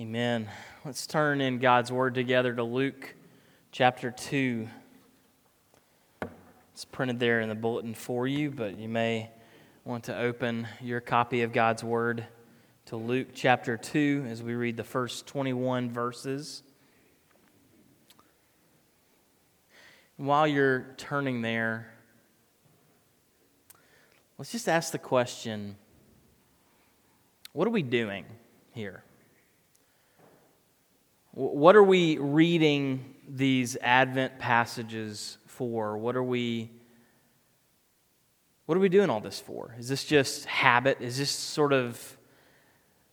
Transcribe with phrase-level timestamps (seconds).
[0.00, 0.48] Amen.
[0.82, 3.14] Let's turn in God's Word together to Luke
[3.70, 4.66] chapter 2.
[6.72, 9.28] It's printed there in the bulletin for you, but you may
[9.84, 12.24] want to open your copy of God's Word
[12.86, 16.62] to Luke chapter 2 as we read the first 21 verses.
[20.16, 21.92] While you're turning there,
[24.38, 25.76] let's just ask the question
[27.52, 28.24] what are we doing
[28.72, 29.04] here?
[31.40, 35.96] What are we reading these Advent passages for?
[35.96, 36.70] What are we
[38.66, 39.74] what are we doing all this for?
[39.78, 40.98] Is this just habit?
[41.00, 42.18] Is this sort of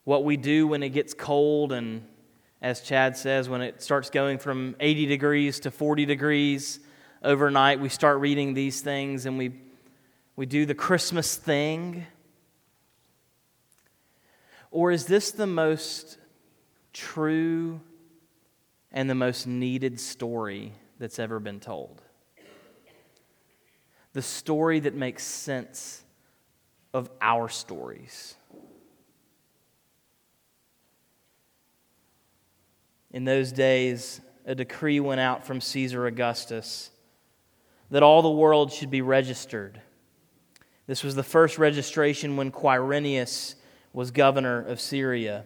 [0.04, 2.06] what we do when it gets cold and
[2.62, 6.82] as Chad says when it starts going from 80 degrees to 40 degrees
[7.24, 9.54] overnight we start reading these things and we
[10.36, 12.06] we do the Christmas thing?
[14.70, 16.18] Or is this the most
[16.92, 17.80] true
[18.92, 22.02] and the most needed story that's ever been told.
[24.14, 26.04] The story that makes sense
[26.94, 28.36] of our stories.
[33.12, 36.90] In those days, a decree went out from Caesar Augustus
[37.90, 39.82] that all the world should be registered.
[40.88, 43.56] This was the first registration when Quirinius
[43.94, 45.46] was governor of Syria.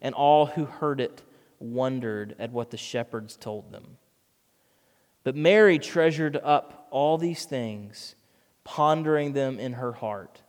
[0.00, 1.22] and all who heard it
[1.58, 3.98] wondered at what the shepherds told them.
[5.22, 8.14] But Mary treasured up all these things,
[8.64, 10.42] pondering them in her heart.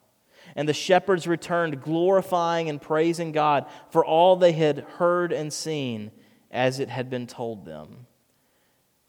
[0.56, 6.12] And the shepherds returned, glorifying and praising God for all they had heard and seen
[6.50, 8.08] as it had been told them.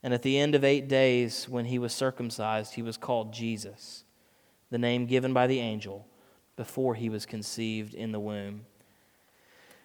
[0.03, 4.05] And at the end of eight days, when he was circumcised, he was called Jesus,
[4.71, 6.07] the name given by the angel
[6.57, 8.67] before he was conceived in the womb.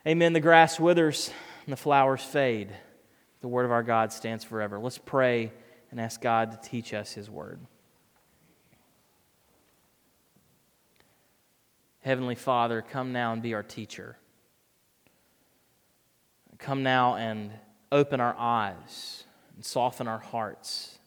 [0.08, 0.32] Amen.
[0.32, 1.32] The grass withers
[1.66, 2.74] and the flowers fade.
[3.42, 4.80] The word of our God stands forever.
[4.80, 5.52] Let's pray
[5.92, 7.60] and ask God to teach us his word.
[12.00, 14.18] Heavenly Father, come now and be our teacher.
[16.58, 17.52] Come now and
[17.92, 19.26] open our eyes
[19.56, 21.00] and soften our hearts.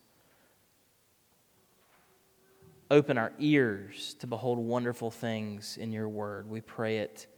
[2.91, 6.51] Open our ears to behold wonderful things in your word.
[6.51, 7.29] We pray it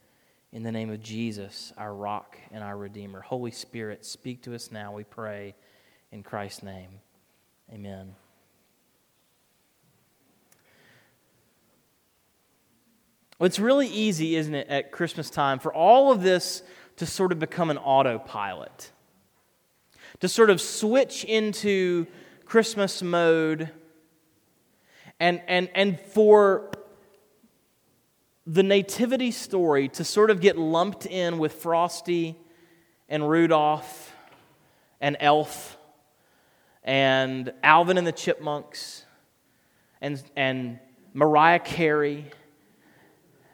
[0.52, 3.22] in the name of Jesus, our rock and our Redeemer.
[3.22, 5.54] Holy Spirit, speak to us now, we pray,
[6.10, 7.00] in Christ's name.
[7.72, 8.14] Amen.
[13.38, 16.62] Well, it's really easy, isn't it, at Christmas time for all of this
[16.96, 18.92] to sort of become an autopilot,
[20.20, 22.06] to sort of switch into
[22.44, 23.70] Christmas mode,
[25.18, 26.70] and, and, and for
[28.46, 32.36] the nativity story to sort of get lumped in with Frosty
[33.08, 34.14] and Rudolph
[35.00, 35.76] and Elf
[36.82, 39.04] and Alvin and the Chipmunks
[40.00, 40.78] and, and
[41.14, 42.26] Mariah Carey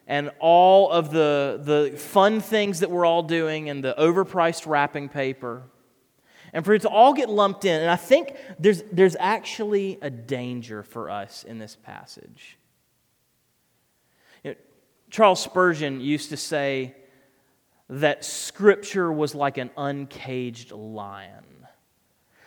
[0.07, 5.11] and all of the, the fun things that we're all doing and the overpriced wrapping
[5.11, 5.63] paper.
[6.55, 7.83] And for it to all get lumped in.
[7.83, 12.57] And I think there's, there's actually a danger for us in this passage.
[14.43, 14.57] You know,
[15.11, 16.95] Charles Spurgeon used to say
[17.89, 21.67] that Scripture was like an uncaged lion,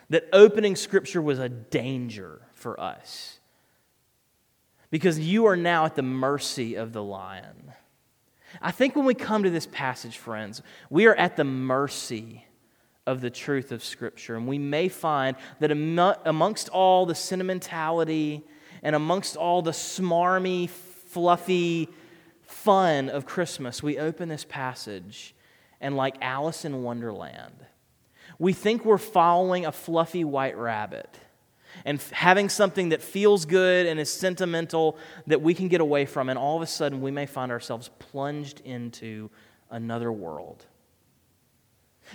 [0.09, 3.39] that opening Scripture was a danger for us
[4.91, 7.71] because you are now at the mercy of the lion.
[8.61, 12.45] I think when we come to this passage, friends, we are at the mercy
[13.07, 14.35] of the truth of Scripture.
[14.35, 18.43] And we may find that amongst all the sentimentality
[18.83, 21.89] and amongst all the smarmy, fluffy
[22.51, 25.33] fun of Christmas, we open this passage
[25.79, 27.65] and, like Alice in Wonderland,
[28.37, 31.19] we think we're following a fluffy white rabbit
[31.85, 36.29] and having something that feels good and is sentimental that we can get away from,
[36.29, 39.29] and all of a sudden we may find ourselves plunged into
[39.69, 40.65] another world.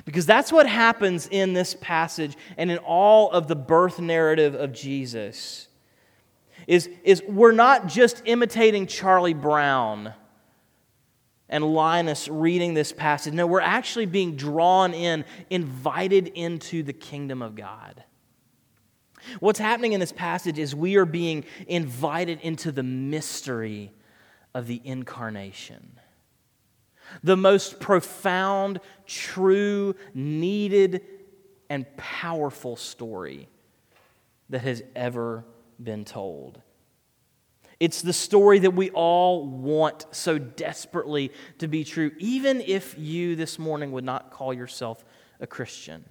[0.04, 4.72] Because that's what happens in this passage and in all of the birth narrative of
[4.72, 5.68] Jesus.
[6.66, 10.12] Is, is we're not just imitating Charlie Brown
[11.48, 13.32] and Linus reading this passage.
[13.32, 18.02] No, we're actually being drawn in, invited into the kingdom of God.
[19.40, 23.92] What's happening in this passage is we are being invited into the mystery
[24.54, 25.98] of the incarnation.
[27.22, 31.02] The most profound, true, needed,
[31.68, 33.48] and powerful story
[34.48, 35.44] that has ever
[35.82, 36.60] been told.
[37.78, 43.36] It's the story that we all want so desperately to be true, even if you
[43.36, 45.04] this morning would not call yourself
[45.40, 46.04] a Christian.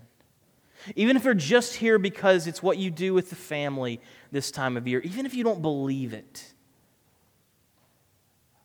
[0.96, 4.00] Even if you're just here because it's what you do with the family
[4.32, 6.54] this time of year, even if you don't believe it,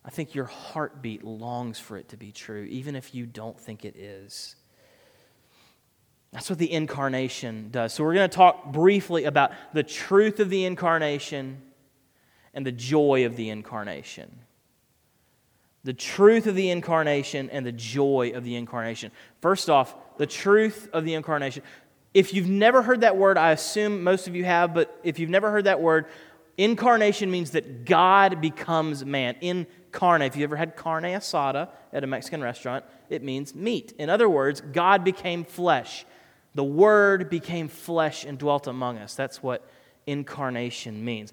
[0.05, 3.83] I think your heartbeat longs for it to be true, even if you don't think
[3.83, 4.55] it is.
[6.31, 7.93] That's what the incarnation does.
[7.93, 11.61] So, we're going to talk briefly about the truth of the incarnation
[12.53, 14.39] and the joy of the incarnation.
[15.83, 19.11] The truth of the incarnation and the joy of the incarnation.
[19.41, 21.63] First off, the truth of the incarnation.
[22.13, 25.29] If you've never heard that word, I assume most of you have, but if you've
[25.29, 26.05] never heard that word,
[26.57, 29.35] incarnation means that God becomes man.
[29.41, 30.27] Incarnate.
[30.27, 33.93] If you ever had carne asada at a Mexican restaurant, it means meat.
[33.97, 36.05] In other words, God became flesh.
[36.53, 39.15] The Word became flesh and dwelt among us.
[39.15, 39.67] That's what
[40.05, 41.31] incarnation means.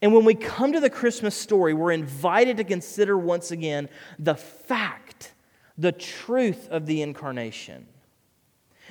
[0.00, 4.36] And when we come to the Christmas story, we're invited to consider once again the
[4.36, 5.32] fact,
[5.76, 7.86] the truth of the incarnation.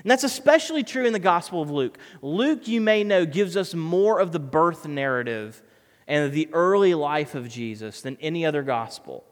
[0.03, 1.97] And that's especially true in the Gospel of Luke.
[2.21, 5.61] Luke, you may know, gives us more of the birth narrative
[6.07, 9.23] and the early life of Jesus than any other gospel.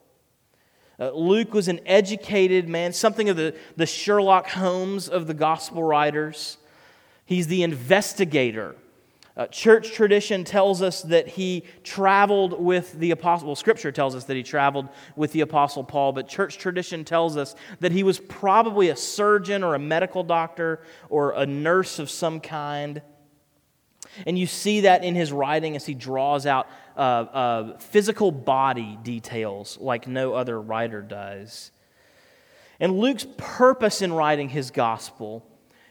[0.99, 5.83] Uh, Luke was an educated man, something of the, the Sherlock Holmes of the gospel
[5.83, 6.57] writers.
[7.25, 8.75] He's the investigator
[9.37, 13.47] uh, church tradition tells us that he traveled with the apostle.
[13.47, 14.87] Well, scripture tells us that he traveled
[15.17, 19.61] with the apostle Paul, but church tradition tells us that he was probably a surgeon
[19.61, 23.01] or a medical doctor or a nurse of some kind.
[24.25, 28.97] And you see that in his writing as he draws out uh, uh, physical body
[29.03, 31.71] details like no other writer does.
[32.79, 35.45] And Luke's purpose in writing his gospel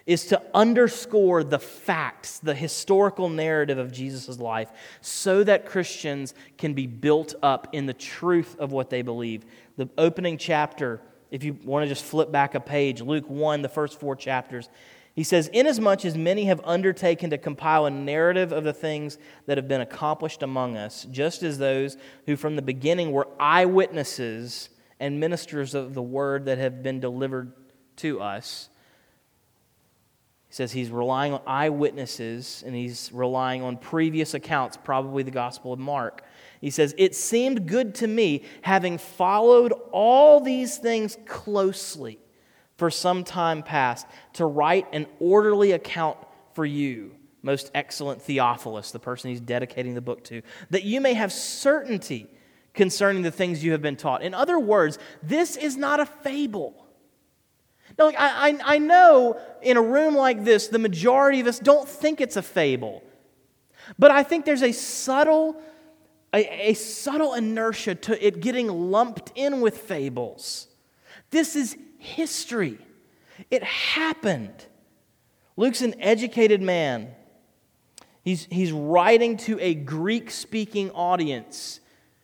[0.06, 4.70] is to underscore the facts, the historical narrative of Jesus' life,
[5.00, 9.44] so that Christians can be built up in the truth of what they believe.
[9.76, 13.68] The opening chapter, if you want to just flip back a page, Luke 1, the
[13.68, 14.68] first four chapters,
[15.14, 19.56] he says, Inasmuch as many have undertaken to compile a narrative of the things that
[19.56, 21.96] have been accomplished among us, just as those
[22.26, 24.68] who from the beginning were eyewitnesses
[25.00, 27.52] and ministers of the word that have been delivered
[27.96, 28.68] to us
[30.54, 35.80] says he's relying on eyewitnesses and he's relying on previous accounts, probably the Gospel of
[35.80, 36.22] Mark.
[36.60, 42.20] He says, It seemed good to me, having followed all these things closely
[42.76, 46.18] for some time past, to write an orderly account
[46.52, 51.14] for you, most excellent Theophilus, the person he's dedicating the book to, that you may
[51.14, 52.28] have certainty
[52.74, 54.22] concerning the things you have been taught.
[54.22, 56.83] In other words, this is not a fable.
[57.98, 61.88] Now, I, I, I know in a room like this, the majority of us don't
[61.88, 63.02] think it's a fable.
[63.98, 65.60] But I think there's a subtle,
[66.32, 70.68] a, a subtle inertia to it getting lumped in with fables.
[71.30, 72.78] This is history.
[73.50, 74.66] It happened.
[75.56, 77.12] Luke's an educated man.
[78.22, 81.80] He's, he's writing to a Greek speaking audience.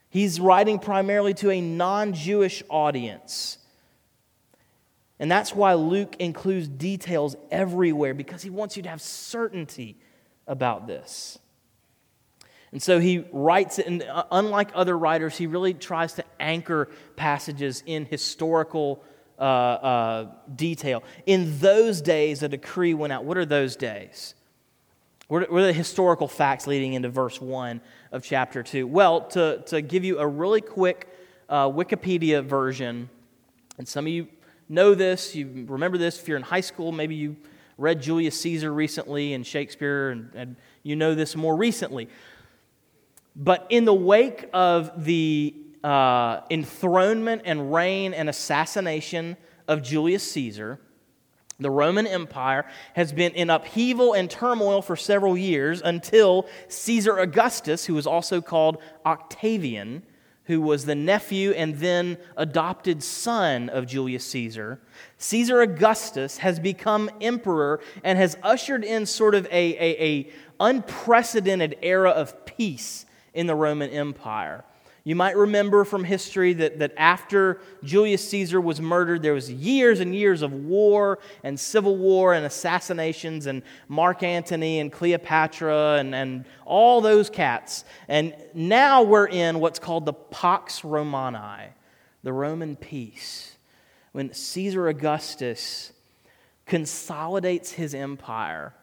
[0.08, 3.58] He's writing primarily to a non Jewish audience.
[5.20, 9.98] And that's why Luke includes details everywhere, because he wants you to have certainty
[10.46, 11.38] about this.
[12.72, 16.88] And so he writes it, and uh, unlike other writers, he really tries to anchor
[17.16, 19.04] passages in historical
[19.38, 21.02] uh, uh, detail.
[21.26, 23.24] In those days, a decree went out.
[23.24, 24.34] What are those days?
[25.28, 28.86] What are, the historical facts leading into verse 1 of chapter 2?
[28.86, 31.08] Well, to, to give you a really quick
[31.48, 33.10] uh, Wikipedia version,
[33.76, 34.28] and some of you
[34.70, 37.36] know this, you remember this if you're in high school, maybe you
[37.76, 42.08] read Julius Caesar recently and Shakespeare, and, and you know this more recently.
[43.34, 49.36] But in the wake of the uh, enthronement and reign and assassination
[49.66, 50.78] of Julius Caesar,
[51.58, 57.84] the Roman Empire has been in upheaval and turmoil for several years until Caesar Augustus,
[57.84, 60.02] who was also called Octavian,
[60.50, 64.80] who was the nephew and then adopted son of Julius Caesar,
[65.16, 71.78] Caesar Augustus has become emperor and has ushered in sort of a, a, a unprecedented
[71.82, 74.64] era of peace in the Roman Empire.
[75.02, 80.00] You might remember from history that, that after Julius Caesar was murdered, there was years
[80.00, 86.14] and years of war and civil war and assassinations and Mark Antony and Cleopatra and,
[86.14, 87.84] and all those cats.
[88.08, 91.70] And now we're in what's called the Pax Romana,
[92.22, 93.56] the Roman peace,
[94.12, 95.92] when Caesar Augustus
[96.66, 98.74] consolidates his empire.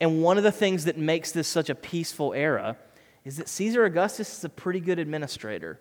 [0.00, 2.76] And one of the things that makes this such a peaceful era
[3.28, 5.78] is that Caesar Augustus is a pretty good administrator.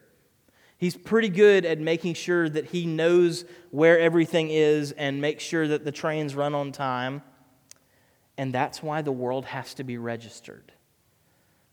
[0.77, 5.65] He's pretty good at making sure that he knows where everything is and make sure
[5.65, 7.21] that the trains run on time.
[8.37, 10.73] And that's why the world has to be registered.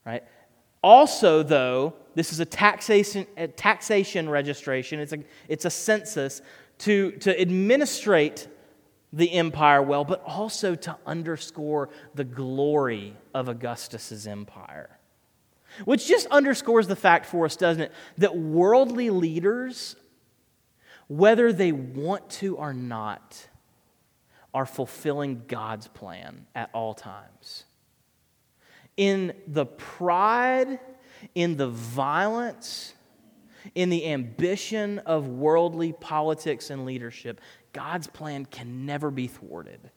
[0.06, 0.22] Right?
[0.80, 6.40] Also, though, this is a taxation, a taxation registration, it's a, it's a census
[6.78, 8.46] to, to administrate
[9.12, 14.93] the empire well, but also to underscore the glory of Augustus's empire.
[15.84, 19.96] Which just underscores the fact for us, doesn't it, that worldly leaders,
[21.08, 23.48] whether they want to or not,
[24.52, 27.64] are fulfilling God's plan at all times.
[28.96, 30.78] In the pride,
[31.34, 32.94] in the violence,
[33.74, 37.40] in the ambition of worldly politics and leadership,
[37.72, 39.90] God's plan can never be thwarted.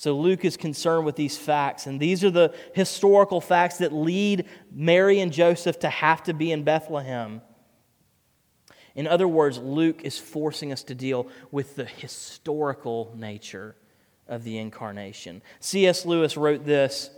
[0.00, 4.46] So Luke is concerned with these facts, and these are the historical facts that lead
[4.72, 7.42] Mary and Joseph to have to be in Bethlehem.
[8.94, 13.76] In other words, Luke is forcing us to deal with the historical nature
[14.26, 15.42] of the incarnation.
[15.58, 16.06] C.S.
[16.06, 17.10] Lewis wrote this.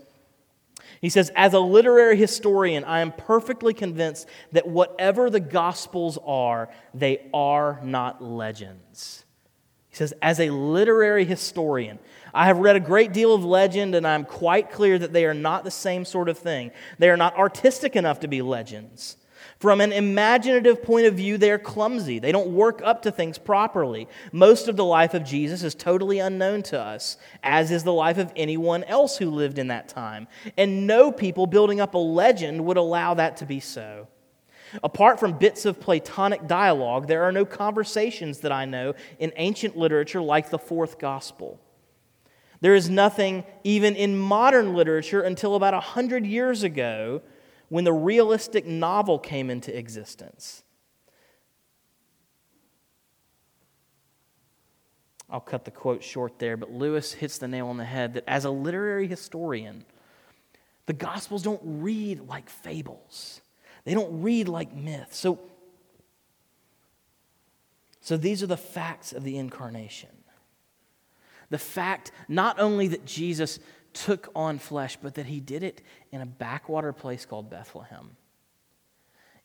[1.01, 6.69] He says, As a literary historian, I am perfectly convinced that whatever the Gospels are,
[6.93, 9.25] they are not legends.
[9.89, 12.01] He says, As a literary historian,
[12.35, 15.35] I have read a great deal of legend, and I'm quite clear that they are
[15.35, 16.71] not the same sort of thing.
[16.99, 19.17] They are not artistic enough to be legends.
[19.59, 22.19] From an imaginative point of view, they are clumsy.
[22.19, 24.09] They don't work up to things properly.
[24.33, 28.19] Most of the life of Jesus is totally unknown to us, as is the life
[28.19, 30.27] of anyone else who lived in that time.
[30.57, 34.09] And no people building up a legend would allow that to be so.
[34.83, 39.77] Apart from bits of Platonic dialogue, there are no conversations that I know in ancient
[39.77, 41.61] literature like the fourth gospel.
[42.63, 47.21] There is nothing even in modern literature until about 100 years ago
[47.69, 50.63] when the realistic novel came into existence.
[55.29, 58.23] I'll cut the quote short there, but Lewis hits the nail on the head that
[58.29, 59.85] as a literary historian,
[60.87, 63.41] the Gospels don't read like fables.
[63.85, 65.17] They don't read like myths.
[65.17, 65.41] So,
[68.01, 70.22] so these are the facts of the incarnation
[71.53, 73.59] the fact not only that Jesus
[73.93, 78.17] took on flesh, but that he did it in a backwater place called Bethlehem,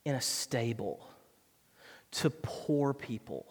[0.06, 1.06] in a stable,
[2.12, 3.46] to poor people.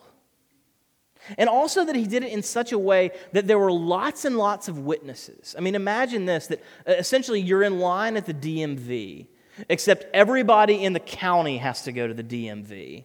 [1.37, 4.39] And also that he did it in such a way that there were lots and
[4.39, 5.55] lots of witnesses.
[5.59, 9.27] I mean, imagine this that uh, essentially you're in line at the DMV,
[9.69, 13.05] except everybody in the county has to go to the DMV.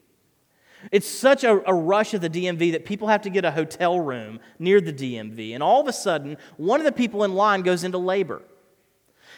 [0.92, 4.00] It's such a, a, rush of the DMV that people have to get a hotel
[4.00, 5.54] room near the DMV.
[5.54, 8.42] And all of a sudden, one of the people in line goes into labor.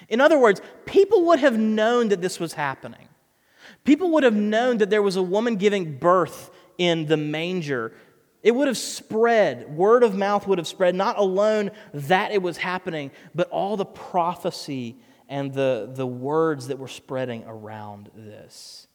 [0.10, 3.08] In other words, people would have known that this was happening.
[3.84, 7.94] People would have known that there was a woman giving birth in the manger
[8.42, 12.58] It would have spread, word of mouth would have spread, not alone that it was
[12.58, 14.98] happening, but all the prophecy
[15.30, 18.88] and the, the words that were spreading around this.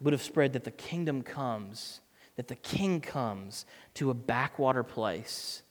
[0.00, 2.00] Would have spread that the kingdom comes,
[2.36, 5.62] that the king comes to a backwater place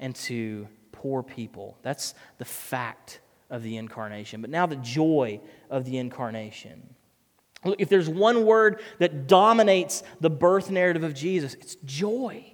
[0.00, 1.78] and to poor people.
[1.82, 3.20] That's the fact
[3.50, 4.40] of the incarnation.
[4.40, 6.94] But now the joy of the incarnation.
[7.64, 12.44] If there's one word that dominates the birth narrative of Jesus, it's joy.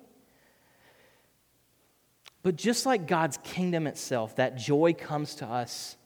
[2.42, 5.96] But just like God's kingdom itself, that joy comes to us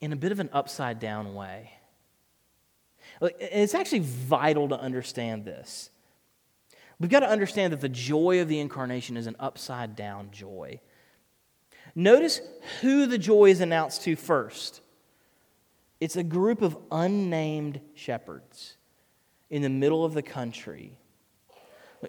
[0.00, 1.72] in a bit of an upside down way.
[3.20, 5.90] It's actually vital to understand this.
[6.98, 10.80] We've got to understand that the joy of the incarnation is an upside down joy.
[11.94, 12.40] Notice
[12.80, 14.80] who the joy is announced to first.
[15.98, 18.76] It's a group of unnamed shepherds
[19.50, 20.96] in the middle of the country.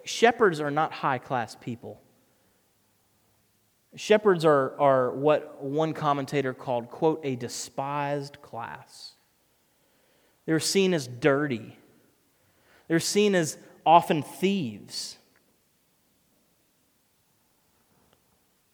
[0.04, 2.00] Shepherds are not high class people.
[3.94, 9.14] Shepherds are, are what one commentator called, quote, a despised class.
[10.46, 11.76] They're seen as dirty,
[12.88, 15.16] they're seen as often thieves.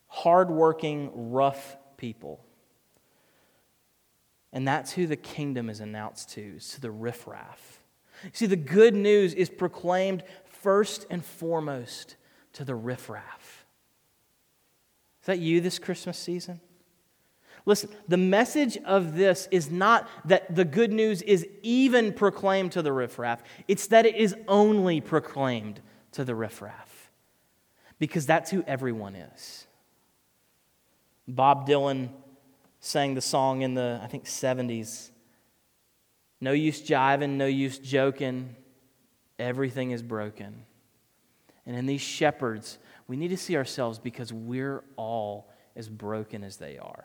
[0.09, 2.45] Hardworking, rough people.
[4.53, 7.79] And that's who the kingdom is announced to, is to the riffraff.
[8.33, 12.17] See, the good news is proclaimed first and foremost
[12.55, 13.67] to the riffraff.
[15.23, 16.61] Is that you this Christmas season?
[17.69, 22.81] Listen, the message of this is not that the good news is even proclaimed to
[22.81, 25.83] the riffraff, it's that it is only proclaimed
[26.13, 27.11] to the riffraff.
[27.99, 29.67] Because that's who everyone is.
[31.29, 32.09] Bob Dylan
[32.81, 35.11] sang the song in the, I think, 70s.
[36.41, 38.57] No use jiving, no use joking.
[39.39, 40.65] Everything is broken.
[41.67, 46.57] And in these shepherds, we need to see ourselves because we're all as broken as
[46.57, 47.05] they are.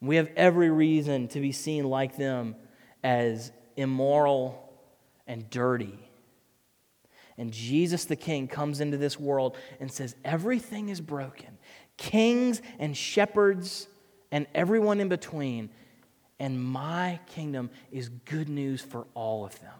[0.00, 2.56] We have every reason to be seen like them
[3.02, 4.72] as immoral
[5.26, 5.98] and dirty.
[7.36, 11.58] And Jesus the King comes into this world and says, Everything is broken.
[11.96, 13.88] Kings and shepherds
[14.30, 15.70] and everyone in between.
[16.38, 19.72] And my kingdom is good news for all of them.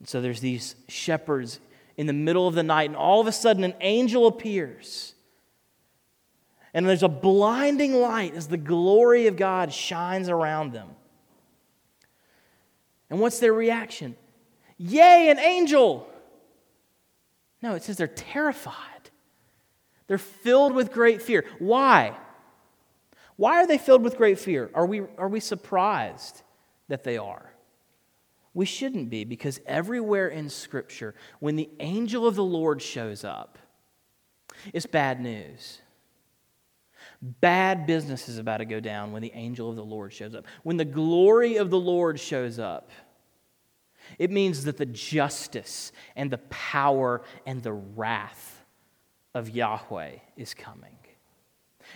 [0.00, 1.60] And so there's these shepherds
[1.96, 5.14] in the middle of the night, and all of a sudden an angel appears.
[6.78, 10.90] And there's a blinding light as the glory of God shines around them.
[13.10, 14.14] And what's their reaction?
[14.76, 16.08] Yay, an angel!
[17.60, 19.10] No, it says they're terrified.
[20.06, 21.44] They're filled with great fear.
[21.58, 22.16] Why?
[23.34, 24.70] Why are they filled with great fear?
[24.72, 26.42] Are we, are we surprised
[26.86, 27.54] that they are?
[28.54, 33.58] We shouldn't be because everywhere in Scripture, when the angel of the Lord shows up,
[34.72, 35.80] it's bad news.
[37.20, 40.46] Bad business is about to go down when the angel of the Lord shows up.
[40.62, 42.90] When the glory of the Lord shows up,
[44.18, 48.64] it means that the justice and the power and the wrath
[49.34, 50.96] of Yahweh is coming.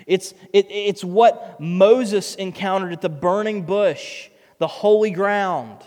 [0.06, 5.82] It's, it, it's what Moses encountered at the burning bush, the holy ground.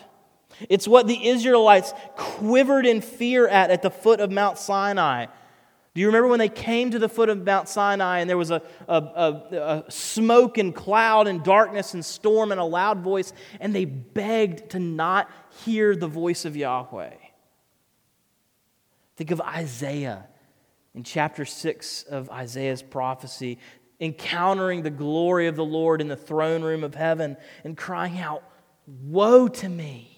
[0.70, 5.26] It's what the Israelites quivered in fear at at the foot of Mount Sinai.
[5.96, 8.52] Do you remember when they came to the foot of Mount Sinai and there was
[8.52, 13.32] a, a, a, a, smoke and cloud and darkness and storm and a loud voice,
[13.62, 15.32] and they begged to not
[15.64, 17.14] hear the voice of Yahweh?
[19.16, 20.28] Think of Isaiah
[20.94, 23.58] in chapter 6 of Isaiah's prophecy,
[24.02, 28.44] encountering the glory of the Lord in the throne room of heaven and crying out,
[28.86, 30.12] Woe to me!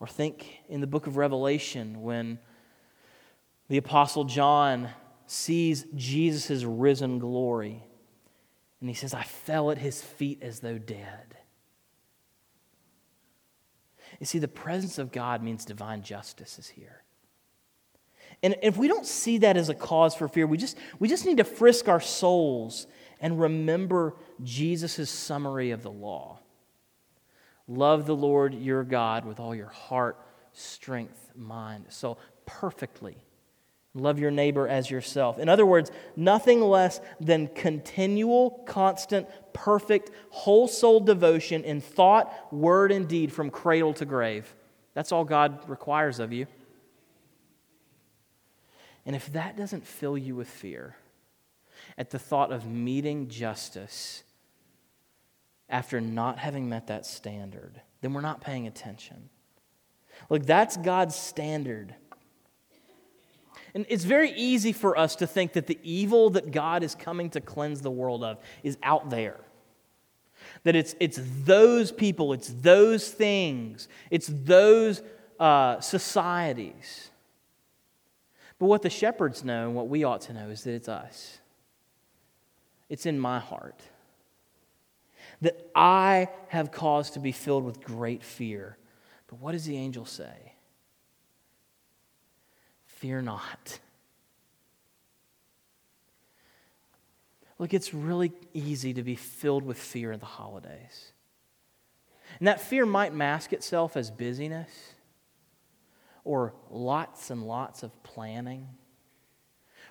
[0.00, 2.38] Or think in the book of Revelation when
[3.68, 4.90] the Apostle John
[5.26, 7.82] sees Jesus' risen glory
[8.80, 11.36] and he says, I fell at his feet as though dead.
[14.20, 17.02] You see, the presence of God means divine justice is here.
[18.42, 21.26] And if we don't see that as a cause for fear, we just, we just
[21.26, 22.86] need to frisk our souls
[23.20, 26.38] and remember Jesus' summary of the law.
[27.66, 33.16] Love the Lord your God with all your heart, strength, mind, soul, perfectly.
[33.98, 35.38] Love your neighbor as yourself.
[35.38, 42.92] In other words, nothing less than continual, constant, perfect, whole soul devotion in thought, word,
[42.92, 44.54] and deed from cradle to grave.
[44.94, 46.46] That's all God requires of you.
[49.04, 50.96] And if that doesn't fill you with fear
[51.96, 54.22] at the thought of meeting justice
[55.68, 59.30] after not having met that standard, then we're not paying attention.
[60.28, 61.94] Look, that's God's standard.
[63.74, 67.30] And it's very easy for us to think that the evil that God is coming
[67.30, 69.38] to cleanse the world of is out there.
[70.64, 75.02] That it's, it's those people, it's those things, it's those
[75.38, 77.10] uh, societies.
[78.58, 81.38] But what the shepherds know and what we ought to know is that it's us.
[82.88, 83.80] It's in my heart.
[85.42, 88.76] That I have cause to be filled with great fear.
[89.28, 90.47] But what does the angel say?
[92.98, 93.78] Fear not.
[97.60, 101.12] Look, it's really easy to be filled with fear in the holidays.
[102.40, 104.70] And that fear might mask itself as busyness
[106.24, 108.66] or lots and lots of planning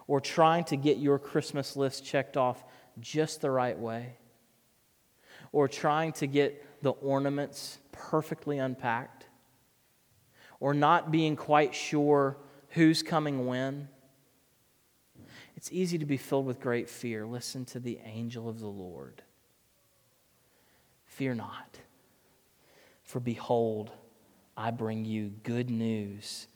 [0.07, 2.61] or trying to get your Christmas list checked off
[2.99, 4.17] just the right way
[5.53, 9.27] or trying to get the ornaments perfectly unpacked
[10.59, 12.35] or not being quite sure
[12.77, 13.89] who's coming when.
[15.55, 17.25] It's easy to be filled with great fear.
[17.25, 19.23] Listen to the angel of the Lord.
[21.05, 21.79] Fear not,
[23.03, 23.91] for behold,
[24.55, 26.47] I bring you good news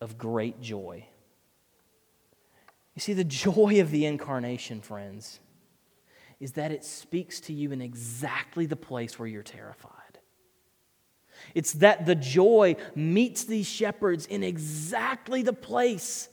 [0.00, 1.04] of great joy.
[2.94, 5.40] You see, the joy of the incarnation, friends,
[6.40, 10.01] is that it speaks to you in exactly the place where you're terrified.
[11.54, 16.28] It's that the joy meets these shepherds in exactly the place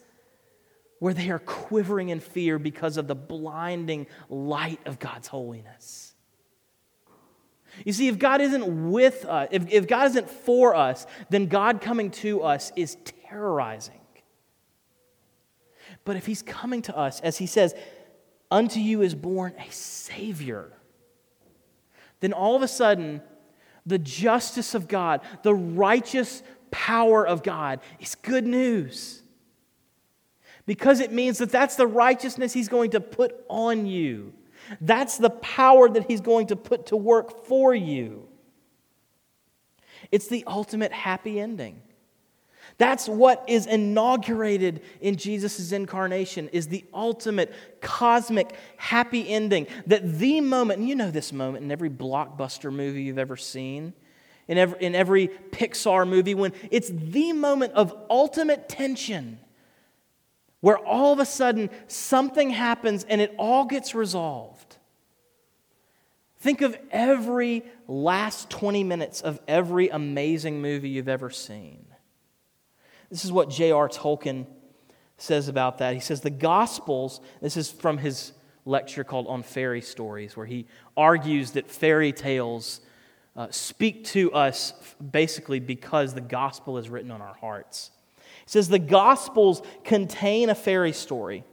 [1.00, 6.13] where they are quivering in fear because of the blinding light of God's holiness.
[7.86, 11.82] You see, if God isn't with us, if, if God isn't for us, then God
[11.82, 12.98] coming to us is
[13.30, 14.00] terrorizing.
[16.04, 17.74] But if He's coming to us, as He says,
[18.52, 20.74] unto you is born a Savior,
[22.19, 23.22] then all of a sudden,
[23.89, 29.21] the justice of God, the righteous power of God is good news.
[30.65, 34.34] Because it means that that's the righteousness He's going to put on you.
[34.80, 38.28] That's the power that He's going to put to work for you.
[40.12, 41.82] It's the ultimate happy ending.
[42.80, 49.68] That's what is inaugurated in Jesus' incarnation is the ultimate cosmic happy ending.
[49.86, 53.94] That the moment, and you know this moment in every blockbuster movie you've ever seen,
[54.48, 59.39] in every, in every Pixar movie, when it's the moment of ultimate tension
[60.62, 64.78] where all of a sudden something happens and it all gets resolved.
[66.39, 71.88] Think of every last 20 minutes of every amazing movie you've ever seen.
[73.10, 73.89] This is what J.R.
[73.89, 74.45] Tolkien
[75.17, 75.93] says about that.
[75.93, 78.34] He says, The Gospels, this is from his
[78.65, 82.82] lecture called On Fairy Stories, where he argues that fairy tales
[83.36, 84.74] uh, speak to us
[85.12, 87.91] basically because the gospel is written on our hearts.
[88.45, 91.43] He says, The Gospels contain a fairy story.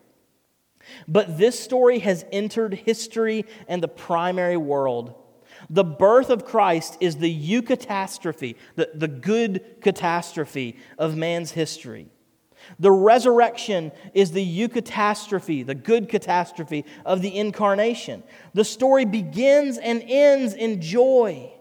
[1.09, 5.15] But this story has entered history and the primary world.
[5.69, 12.09] The birth of Christ is the eucatastrophe, the, the good catastrophe of man's history.
[12.79, 18.23] The resurrection is the eucatastrophe, the good catastrophe of the incarnation.
[18.55, 21.53] The story begins and ends in joy.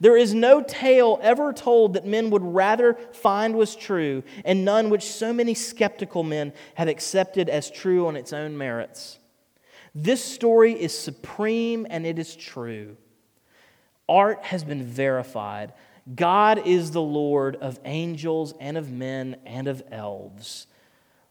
[0.00, 4.90] There is no tale ever told that men would rather find was true, and none
[4.90, 9.18] which so many skeptical men have accepted as true on its own merits.
[9.94, 12.96] This story is supreme and it is true.
[14.08, 15.72] Art has been verified.
[16.14, 20.66] God is the Lord of angels and of men and of elves.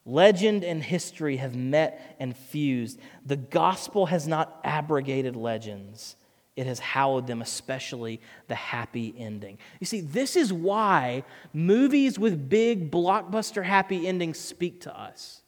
[0.06, 3.00] Legend and history have met and fused.
[3.26, 6.16] The gospel has not abrogated legends,
[6.56, 9.60] it has hallowed them, especially the happy ending.
[9.80, 15.42] You see, this is why movies with big blockbuster happy endings speak to us.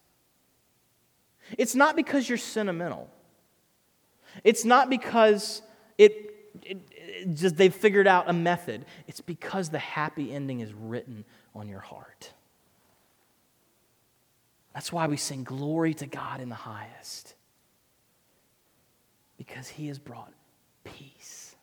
[1.58, 3.10] It's not because you're sentimental,
[4.44, 5.62] it's not because
[5.98, 6.29] it
[7.34, 8.86] just they've figured out a method.
[9.08, 12.34] It's because the happy ending is written on your heart.
[14.74, 17.36] That's why we sing glory to God in the highest.
[19.38, 20.34] Because he has brought
[20.84, 21.56] peace.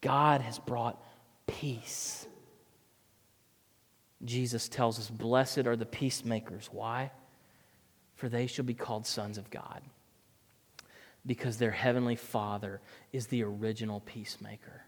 [0.00, 1.02] God has brought
[1.46, 2.26] peace.
[4.24, 6.68] Jesus tells us, Blessed are the peacemakers.
[6.70, 7.10] Why?
[8.16, 9.82] For they shall be called sons of God
[11.24, 12.80] because their heavenly Father
[13.12, 14.84] is the original peacemaker.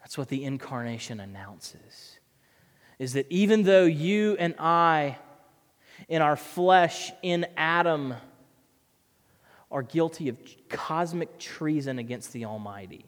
[0.00, 2.18] That's what the incarnation announces.
[2.98, 5.18] Is that even though you and I,
[6.08, 8.14] in our flesh, in Adam,
[9.70, 10.36] are guilty of
[10.68, 13.06] cosmic treason against the Almighty,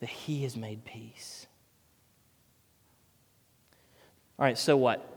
[0.00, 1.46] that he has made peace.
[4.36, 5.08] All right, so what?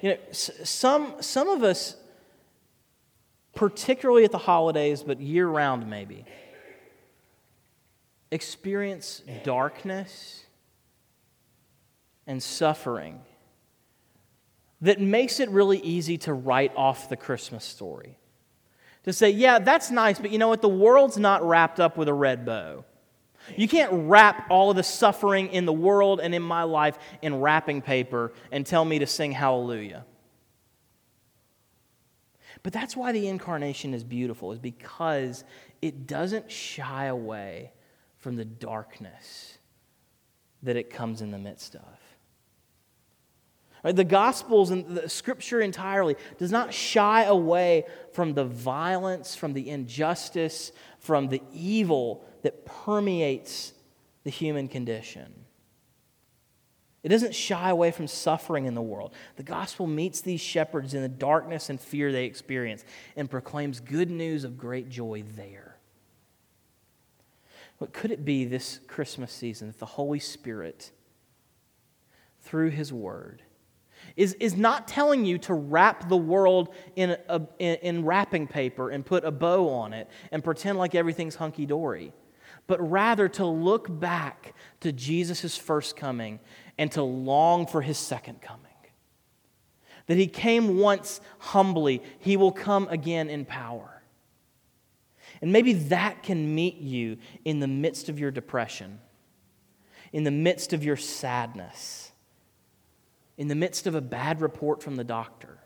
[0.00, 1.96] You know, some, some of us,
[3.54, 6.24] particularly at the holidays, but year round maybe,
[8.30, 10.44] experience darkness
[12.26, 13.20] and suffering
[14.80, 18.18] that makes it really easy to write off the Christmas story.
[19.04, 20.62] To say, yeah, that's nice, but you know what?
[20.62, 22.84] The world's not wrapped up with a red bow.
[23.56, 27.40] You can't wrap all of the suffering in the world and in my life in
[27.40, 30.06] wrapping paper and tell me to sing hallelujah.
[32.64, 35.44] But that's why the incarnation is beautiful, is because
[35.80, 37.70] it doesn't shy away
[38.18, 39.58] from the darkness
[40.62, 41.82] that it comes in the midst of.
[43.84, 49.52] Right, the Gospels and the Scripture entirely does not shy away from the violence, from
[49.52, 53.74] the injustice, from the evil that permeates
[54.24, 55.43] the human condition.
[57.04, 59.12] It doesn't shy away from suffering in the world.
[59.36, 62.82] The gospel meets these shepherds in the darkness and fear they experience
[63.14, 65.76] and proclaims good news of great joy there.
[67.76, 70.92] What could it be this Christmas season that the Holy Spirit,
[72.40, 73.42] through His Word,
[74.16, 78.88] is, is not telling you to wrap the world in, a, in, in wrapping paper
[78.88, 82.14] and put a bow on it and pretend like everything's hunky dory,
[82.66, 86.40] but rather to look back to Jesus' first coming
[86.78, 88.60] and to long for his second coming.
[90.06, 94.02] That he came once humbly, he will come again in power.
[95.40, 99.00] And maybe that can meet you in the midst of your depression,
[100.12, 102.12] in the midst of your sadness
[103.36, 105.58] in the midst of a bad report from the doctor,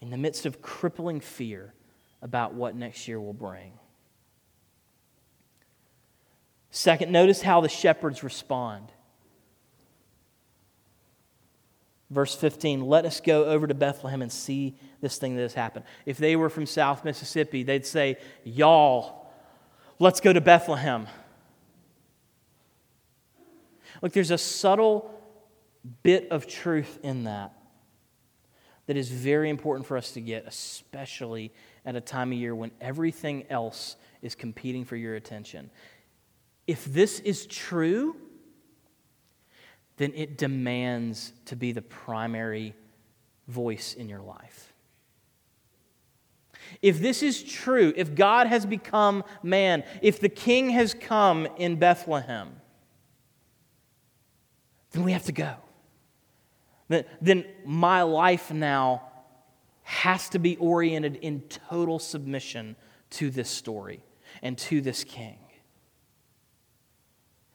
[0.00, 1.74] in the midst of crippling fear
[2.22, 3.72] about what next year will bring.
[6.76, 8.90] Second, notice how the shepherds respond.
[12.10, 15.84] Verse 15, let us go over to Bethlehem and see this thing that has happened.
[16.04, 19.30] If they were from South Mississippi, they'd say, Y'all,
[20.00, 21.06] let's go to Bethlehem.
[24.02, 25.14] Look, there's a subtle
[26.02, 27.52] bit of truth in that
[28.86, 31.52] that is very important for us to get, especially
[31.86, 35.70] at a time of year when everything else is competing for your attention.
[36.66, 38.16] If this is true,
[39.96, 42.74] then it demands to be the primary
[43.48, 44.72] voice in your life.
[46.80, 51.76] If this is true, if God has become man, if the king has come in
[51.76, 52.60] Bethlehem,
[54.92, 55.56] then we have to go
[57.20, 59.02] then my life now
[59.82, 62.76] has to be oriented in total submission
[63.10, 64.02] to this story
[64.42, 65.38] and to this king.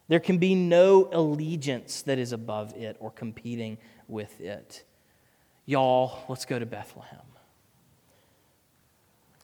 [0.10, 4.84] There can be no allegiance that is above it or competing with it.
[5.66, 7.20] Y'all, let's go to Bethlehem.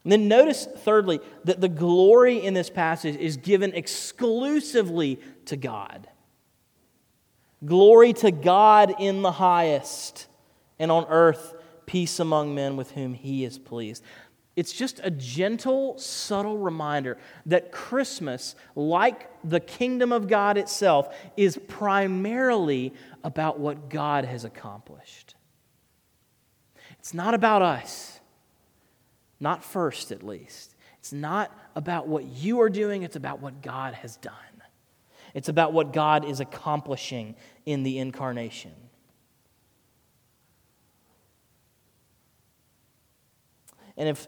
[0.04, 6.08] And then notice, thirdly, that the glory in this passage is given exclusively to God.
[7.64, 10.28] Glory to God in the highest,
[10.78, 14.04] and on earth peace among men with whom he is pleased.
[14.56, 21.60] It's just a gentle, subtle reminder that Christmas, like the kingdom of God itself, is
[21.68, 25.36] primarily about what God has accomplished.
[27.00, 28.20] It's not about us,
[29.40, 30.76] not first at least.
[31.00, 34.34] It's not about what you are doing, it's about what God has done.
[35.34, 38.72] It's about what God is accomplishing in the incarnation.
[43.98, 44.28] And if,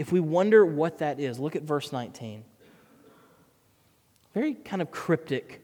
[0.00, 2.42] if we wonder what that is, look at verse 19.
[4.32, 5.60] Very kind of cryptic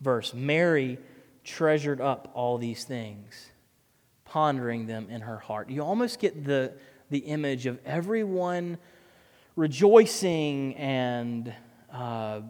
[0.00, 0.32] verse.
[0.32, 0.96] Mary
[1.44, 3.50] treasured up all these things,
[4.24, 5.68] pondering them in her heart.
[5.68, 6.72] You almost get the,
[7.10, 8.78] the image of everyone
[9.54, 11.52] rejoicing and
[11.92, 12.40] uh,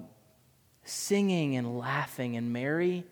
[0.85, 3.03] singing and laughing, and Mary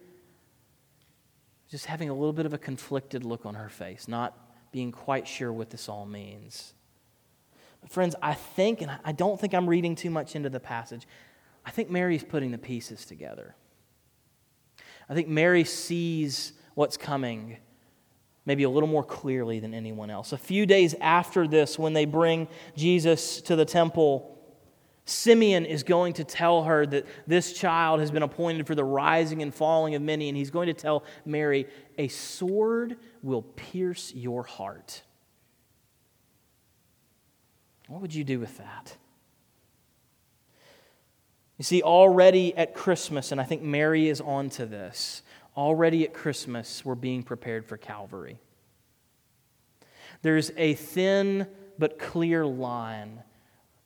[1.68, 4.38] just having a little bit of a conflicted look on her face, not
[4.70, 6.74] being quite sure what this all means.
[7.88, 11.06] Friends, I think, and I don't think I'm reading too much into the passage,
[11.64, 13.54] I think Mary's putting the pieces together.
[15.08, 17.58] I think Mary sees what's coming
[18.44, 20.32] maybe a little more clearly than anyone else.
[20.32, 24.36] A few days after this, when they bring Jesus to the temple,
[25.04, 29.42] Simeon is going to tell her that this child has been appointed for the rising
[29.42, 31.68] and falling of many, and he's going to tell Mary,
[31.98, 35.02] A sword will pierce your heart.
[37.88, 38.96] What would you do with that?
[41.58, 45.22] You see, already at Christmas, and I think Mary is on to this,
[45.56, 48.38] already at Christmas, we're being prepared for Calvary.
[50.22, 51.46] There's a thin
[51.78, 53.22] but clear line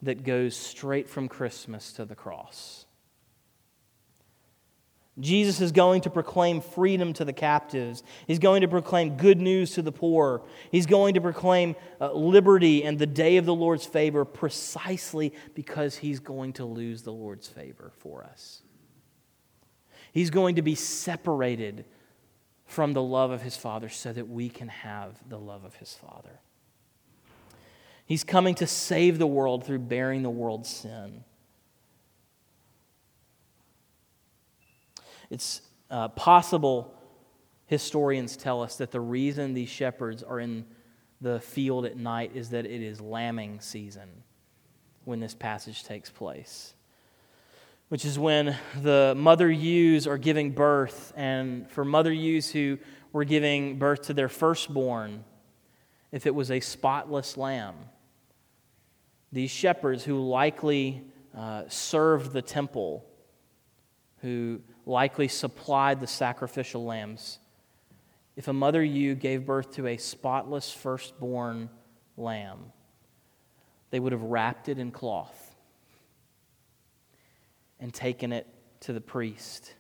[0.03, 2.86] that goes straight from Christmas to the cross.
[5.19, 8.03] Jesus is going to proclaim freedom to the captives.
[8.27, 10.43] He's going to proclaim good news to the poor.
[10.71, 15.97] He's going to proclaim uh, liberty and the day of the Lord's favor precisely because
[15.97, 18.63] he's going to lose the Lord's favor for us.
[20.13, 21.87] He's going to be separated
[22.67, 25.95] from the love of his Father so that we can have the love of his
[25.95, 26.41] Father.
[28.05, 31.25] He's coming to save the world through bearing the world's sin.
[35.31, 36.95] It's uh, possible,
[37.67, 40.65] historians tell us, that the reason these shepherds are in
[41.21, 44.09] the field at night is that it is lambing season
[45.05, 46.75] when this passage takes place,
[47.89, 51.13] which is when the mother ewes are giving birth.
[51.17, 52.79] And for mother ewes who
[53.13, 55.25] were giving birth to their firstborn,
[56.13, 57.75] if it was a spotless lamb,
[59.33, 61.03] these shepherds who likely
[61.37, 63.05] uh, served the temple,
[64.23, 67.41] who likely supplied the sacrificial lambs.
[68.37, 71.69] If a mother ewe gave birth to a spotless firstborn
[72.17, 72.73] lamb,
[73.91, 75.55] they would have wrapped it in cloth
[77.81, 78.47] and taken it
[78.81, 79.75] to the priest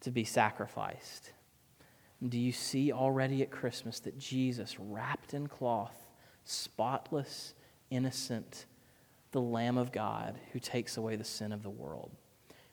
[0.00, 1.32] to be sacrificed.
[2.26, 5.96] Do you see already at Christmas that Jesus, wrapped in cloth,
[6.44, 7.54] spotless,
[7.90, 8.66] innocent,
[9.30, 12.10] the Lamb of God who takes away the sin of the world?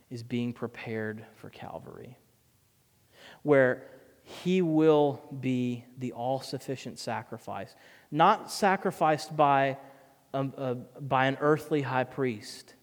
[0.10, 2.18] Is being prepared for Calvary,
[3.44, 3.88] where
[4.24, 7.76] he will be the all sufficient sacrifice,
[8.12, 9.78] not sacrificed by,
[10.34, 12.74] a, a, by an earthly high priest,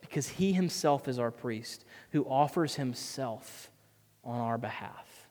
[0.00, 3.70] because he himself is our priest who offers himself
[4.22, 5.28] on our behalf.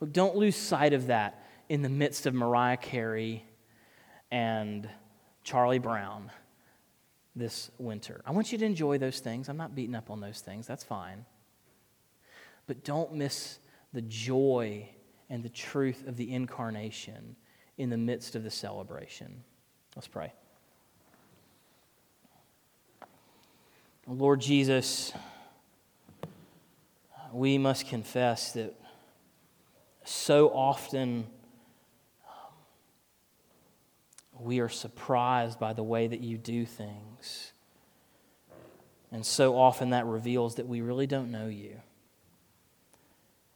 [0.00, 3.44] Look, don't lose sight of that in the midst of Mariah Carey
[4.30, 4.88] and
[5.42, 6.30] Charlie Brown
[7.36, 8.20] this winter.
[8.24, 9.48] I want you to enjoy those things.
[9.48, 11.24] I'm not beating up on those things, that's fine.
[12.66, 13.58] But don't miss
[13.92, 14.88] the joy
[15.28, 17.36] and the truth of the incarnation
[17.76, 19.42] in the midst of the celebration.
[19.96, 20.32] Let's pray.
[24.06, 25.12] Lord Jesus,
[27.32, 28.74] we must confess that
[30.04, 31.26] so often
[34.44, 37.52] we are surprised by the way that you do things.
[39.10, 41.80] And so often that reveals that we really don't know you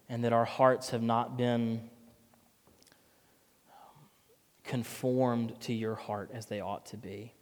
[0.08, 1.90] and that our hearts have not been
[4.64, 7.34] conformed to your heart as they ought to be.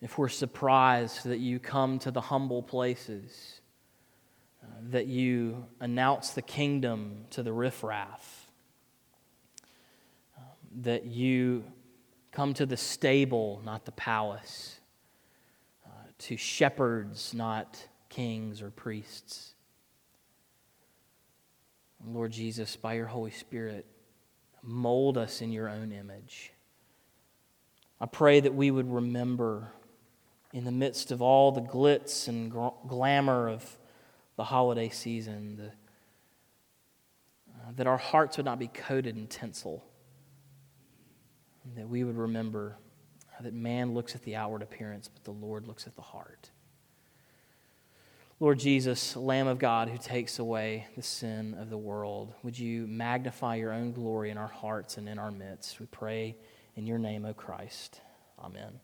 [0.00, 3.60] If we're surprised that you come to the humble places,
[4.62, 8.39] uh, that you announce the kingdom to the riffraff,
[10.70, 11.64] that you
[12.32, 14.80] come to the stable, not the palace,
[15.84, 19.54] uh, to shepherds, not kings or priests.
[22.06, 23.84] Lord Jesus, by your Holy Spirit,
[24.62, 26.52] mold us in your own image.
[28.00, 29.72] I pray that we would remember
[30.52, 32.50] in the midst of all the glitz and
[32.88, 33.78] glamour of
[34.36, 35.66] the holiday season the,
[37.54, 39.84] uh, that our hearts would not be coated in tinsel
[41.76, 42.76] that we would remember
[43.40, 46.50] that man looks at the outward appearance, but the Lord looks at the heart.
[48.38, 52.86] Lord Jesus, Lamb of God who takes away the sin of the world, would you
[52.86, 55.78] magnify your own glory in our hearts and in our midst?
[55.78, 56.36] We pray
[56.76, 58.00] in your name, O Christ.
[58.38, 58.80] Amen.